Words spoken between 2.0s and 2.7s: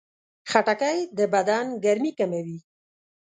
کموي.